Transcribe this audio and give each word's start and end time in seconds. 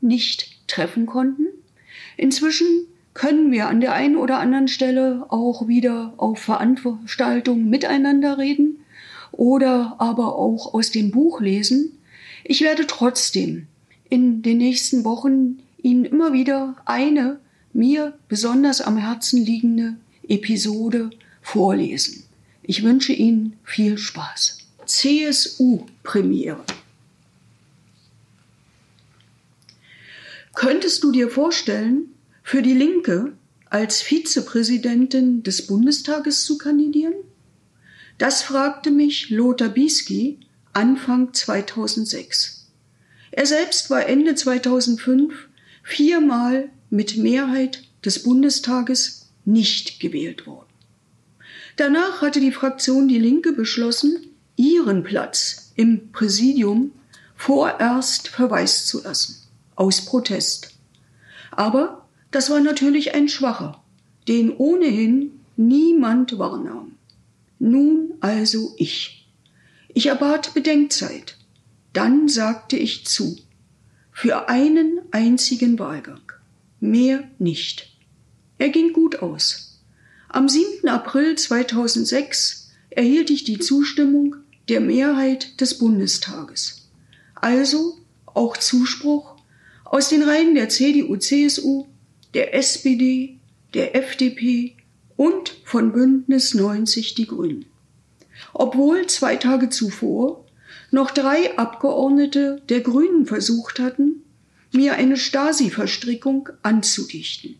nicht 0.00 0.66
treffen 0.66 1.06
konnten. 1.06 1.46
Inzwischen 2.16 2.66
können 3.14 3.50
wir 3.50 3.68
an 3.68 3.80
der 3.80 3.94
einen 3.94 4.16
oder 4.16 4.38
anderen 4.38 4.68
Stelle 4.68 5.26
auch 5.28 5.66
wieder 5.66 6.14
auf 6.18 6.38
Veranstaltungen 6.38 7.68
miteinander 7.68 8.38
reden 8.38 8.78
oder 9.32 9.96
aber 9.98 10.36
auch 10.36 10.74
aus 10.74 10.90
dem 10.90 11.10
Buch 11.10 11.40
lesen. 11.40 11.98
Ich 12.44 12.60
werde 12.60 12.86
trotzdem 12.86 13.66
in 14.08 14.42
den 14.42 14.58
nächsten 14.58 15.04
Wochen 15.04 15.58
Ihnen 15.82 16.04
immer 16.04 16.32
wieder 16.32 16.76
eine 16.84 17.40
mir 17.72 18.14
besonders 18.28 18.80
am 18.80 18.96
Herzen 18.96 19.44
liegende 19.44 19.96
Episode 20.26 21.10
vorlesen. 21.42 22.24
Ich 22.62 22.82
wünsche 22.82 23.12
Ihnen 23.12 23.56
viel 23.64 23.98
Spaß. 23.98 24.58
CSU-Premiere. 24.86 26.64
Könntest 30.58 31.04
du 31.04 31.12
dir 31.12 31.30
vorstellen, 31.30 32.16
für 32.42 32.62
die 32.62 32.74
Linke 32.74 33.32
als 33.66 34.02
Vizepräsidentin 34.02 35.44
des 35.44 35.68
Bundestages 35.68 36.42
zu 36.42 36.58
kandidieren? 36.58 37.14
Das 38.18 38.42
fragte 38.42 38.90
mich 38.90 39.30
Lothar 39.30 39.68
Bisky 39.68 40.40
Anfang 40.72 41.32
2006. 41.32 42.66
Er 43.30 43.46
selbst 43.46 43.88
war 43.88 44.06
Ende 44.06 44.34
2005 44.34 45.48
viermal 45.84 46.70
mit 46.90 47.16
Mehrheit 47.16 47.84
des 48.04 48.24
Bundestages 48.24 49.30
nicht 49.44 50.00
gewählt 50.00 50.48
worden. 50.48 50.72
Danach 51.76 52.20
hatte 52.20 52.40
die 52.40 52.50
Fraktion 52.50 53.06
Die 53.06 53.20
Linke 53.20 53.52
beschlossen, 53.52 54.26
ihren 54.56 55.04
Platz 55.04 55.70
im 55.76 56.10
Präsidium 56.10 56.90
vorerst 57.36 58.26
verweist 58.26 58.88
zu 58.88 59.04
lassen, 59.04 59.47
aus 59.78 60.04
Protest. 60.04 60.70
Aber 61.52 62.08
das 62.30 62.50
war 62.50 62.60
natürlich 62.60 63.14
ein 63.14 63.28
schwacher, 63.28 63.82
den 64.26 64.54
ohnehin 64.56 65.40
niemand 65.56 66.38
wahrnahm. 66.38 66.96
Nun 67.58 68.14
also 68.20 68.74
ich. 68.76 69.28
Ich 69.94 70.06
erbat 70.06 70.52
Bedenkzeit. 70.52 71.36
Dann 71.92 72.28
sagte 72.28 72.76
ich 72.76 73.06
zu. 73.06 73.36
Für 74.12 74.48
einen 74.48 75.00
einzigen 75.12 75.78
Wahlgang. 75.78 76.20
Mehr 76.80 77.24
nicht. 77.38 77.96
Er 78.58 78.68
ging 78.70 78.92
gut 78.92 79.22
aus. 79.22 79.80
Am 80.28 80.48
7. 80.48 80.88
April 80.88 81.36
2006 81.36 82.70
erhielt 82.90 83.30
ich 83.30 83.44
die 83.44 83.60
Zustimmung 83.60 84.36
der 84.68 84.80
Mehrheit 84.80 85.60
des 85.60 85.78
Bundestages. 85.78 86.88
Also 87.36 87.96
auch 88.26 88.56
Zuspruch 88.56 89.37
aus 89.90 90.08
den 90.08 90.22
Reihen 90.22 90.54
der 90.54 90.68
CDU, 90.68 91.16
CSU, 91.16 91.86
der 92.34 92.54
SPD, 92.54 93.38
der 93.74 93.96
FDP 93.96 94.76
und 95.16 95.56
von 95.64 95.92
Bündnis 95.92 96.54
90 96.54 97.14
Die 97.14 97.26
Grünen. 97.26 97.64
Obwohl 98.52 99.06
zwei 99.06 99.36
Tage 99.36 99.70
zuvor 99.70 100.44
noch 100.90 101.10
drei 101.10 101.56
Abgeordnete 101.58 102.62
der 102.68 102.80
Grünen 102.80 103.26
versucht 103.26 103.80
hatten, 103.80 104.22
mir 104.72 104.94
eine 104.94 105.16
Stasi-Verstrickung 105.16 106.50
anzudichten. 106.62 107.56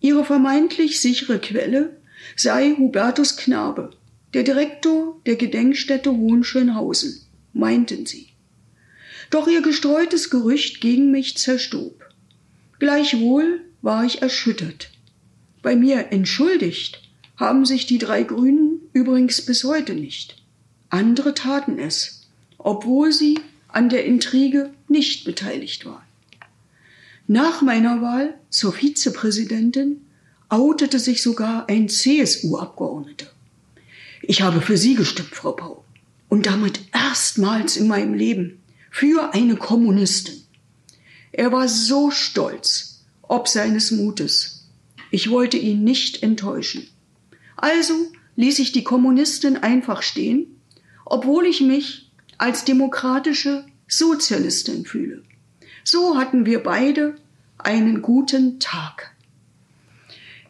Ihre 0.00 0.24
vermeintlich 0.24 1.00
sichere 1.00 1.38
Quelle 1.38 1.96
sei 2.36 2.74
Hubertus 2.76 3.36
Knabe, 3.36 3.90
der 4.32 4.42
Direktor 4.42 5.20
der 5.26 5.36
Gedenkstätte 5.36 6.10
Hohenschönhausen, 6.10 7.20
meinten 7.52 8.06
sie. 8.06 8.33
Doch 9.30 9.48
ihr 9.48 9.62
gestreutes 9.62 10.30
Gerücht 10.30 10.80
gegen 10.80 11.10
mich 11.10 11.36
zerstob. 11.36 12.04
Gleichwohl 12.78 13.60
war 13.82 14.04
ich 14.04 14.22
erschüttert. 14.22 14.90
Bei 15.62 15.76
mir 15.76 16.12
entschuldigt 16.12 17.00
haben 17.36 17.64
sich 17.64 17.86
die 17.86 17.98
drei 17.98 18.22
Grünen 18.22 18.80
übrigens 18.92 19.44
bis 19.44 19.64
heute 19.64 19.94
nicht. 19.94 20.36
Andere 20.90 21.34
taten 21.34 21.78
es, 21.78 22.28
obwohl 22.58 23.12
sie 23.12 23.38
an 23.68 23.88
der 23.88 24.04
Intrige 24.04 24.70
nicht 24.88 25.24
beteiligt 25.24 25.84
waren. 25.84 26.04
Nach 27.26 27.62
meiner 27.62 28.02
Wahl 28.02 28.34
zur 28.50 28.72
Vizepräsidentin 28.72 30.02
outete 30.48 30.98
sich 30.98 31.22
sogar 31.22 31.68
ein 31.68 31.88
CSU-Abgeordneter. 31.88 33.26
Ich 34.22 34.42
habe 34.42 34.60
für 34.60 34.76
Sie 34.76 34.94
gestimmt, 34.94 35.34
Frau 35.34 35.52
Pau. 35.52 35.84
Und 36.28 36.46
damit 36.46 36.80
erstmals 36.92 37.76
in 37.76 37.88
meinem 37.88 38.14
Leben 38.14 38.60
für 38.94 39.34
eine 39.34 39.56
Kommunistin. 39.56 40.44
Er 41.32 41.50
war 41.50 41.66
so 41.66 42.12
stolz, 42.12 43.02
ob 43.22 43.48
seines 43.48 43.90
Mutes. 43.90 44.68
Ich 45.10 45.30
wollte 45.30 45.56
ihn 45.56 45.82
nicht 45.82 46.22
enttäuschen. 46.22 46.86
Also 47.56 47.92
ließ 48.36 48.60
ich 48.60 48.70
die 48.70 48.84
Kommunistin 48.84 49.56
einfach 49.56 50.02
stehen, 50.02 50.60
obwohl 51.04 51.44
ich 51.46 51.60
mich 51.60 52.08
als 52.38 52.64
demokratische 52.64 53.66
Sozialistin 53.88 54.84
fühle. 54.84 55.24
So 55.82 56.16
hatten 56.16 56.46
wir 56.46 56.62
beide 56.62 57.16
einen 57.58 58.00
guten 58.00 58.60
Tag. 58.60 59.12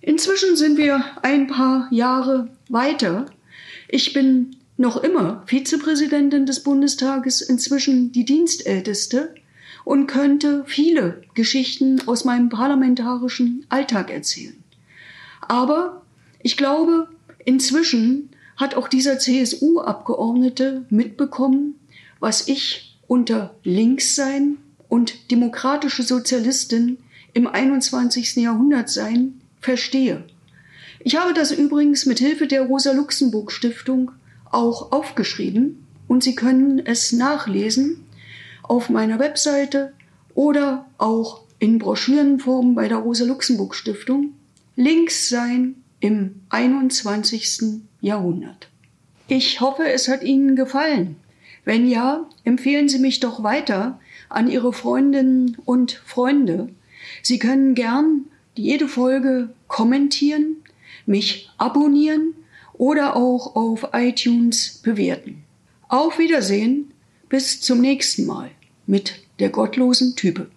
Inzwischen 0.00 0.56
sind 0.56 0.78
wir 0.78 1.04
ein 1.20 1.46
paar 1.46 1.88
Jahre 1.90 2.48
weiter 2.70 3.26
ich 3.92 4.12
bin 4.12 4.56
noch 4.80 4.96
immer 4.96 5.42
Vizepräsidentin 5.44 6.46
des 6.46 6.62
Bundestages, 6.62 7.42
inzwischen 7.42 8.12
die 8.12 8.24
Dienstälteste 8.24 9.34
und 9.84 10.06
könnte 10.06 10.64
viele 10.66 11.22
Geschichten 11.34 12.00
aus 12.08 12.24
meinem 12.24 12.48
parlamentarischen 12.48 13.66
Alltag 13.68 14.10
erzählen. 14.10 14.56
Aber 15.42 16.02
ich 16.42 16.56
glaube, 16.56 17.08
inzwischen 17.44 18.30
hat 18.56 18.74
auch 18.74 18.88
dieser 18.88 19.18
CSU-Abgeordnete 19.18 20.86
mitbekommen, 20.88 21.74
was 22.18 22.48
ich 22.48 22.98
unter 23.06 23.54
Linkssein 23.64 24.56
und 24.88 25.30
demokratische 25.30 26.04
Sozialistin 26.04 26.96
im 27.34 27.46
21. 27.46 28.36
Jahrhundert 28.36 28.88
sein 28.88 29.42
verstehe. 29.60 30.24
Ich 31.00 31.16
habe 31.16 31.34
das 31.34 31.52
übrigens 31.52 32.06
mit 32.06 32.18
Hilfe 32.18 32.46
der 32.46 32.62
Rosa 32.62 32.92
Luxemburg 32.92 33.52
Stiftung 33.52 34.12
auch 34.50 34.92
aufgeschrieben 34.92 35.86
und 36.08 36.22
Sie 36.22 36.34
können 36.34 36.84
es 36.84 37.12
nachlesen 37.12 38.04
auf 38.62 38.90
meiner 38.90 39.18
Webseite 39.18 39.92
oder 40.34 40.86
auch 40.98 41.42
in 41.58 41.78
Broschürenform 41.78 42.74
bei 42.74 42.88
der 42.88 42.98
Rosa 42.98 43.24
Luxemburg 43.24 43.74
Stiftung. 43.74 44.34
Links 44.76 45.28
sein 45.28 45.76
im 46.00 46.40
21. 46.48 47.82
Jahrhundert. 48.00 48.68
Ich 49.28 49.60
hoffe, 49.60 49.84
es 49.88 50.08
hat 50.08 50.22
Ihnen 50.22 50.56
gefallen. 50.56 51.16
Wenn 51.64 51.86
ja, 51.86 52.26
empfehlen 52.44 52.88
Sie 52.88 52.98
mich 52.98 53.20
doch 53.20 53.42
weiter 53.42 54.00
an 54.28 54.48
Ihre 54.48 54.72
Freundinnen 54.72 55.56
und 55.64 55.92
Freunde. 55.92 56.70
Sie 57.22 57.38
können 57.38 57.74
gern 57.74 58.24
jede 58.54 58.88
Folge 58.88 59.50
kommentieren 59.68 60.56
mich 61.06 61.50
abonnieren 61.58 62.34
oder 62.80 63.14
auch 63.14 63.56
auf 63.56 63.88
iTunes 63.92 64.80
bewerten. 64.82 65.44
Auf 65.90 66.18
Wiedersehen, 66.18 66.94
bis 67.28 67.60
zum 67.60 67.82
nächsten 67.82 68.24
Mal 68.24 68.50
mit 68.86 69.16
der 69.38 69.50
gottlosen 69.50 70.16
Type. 70.16 70.50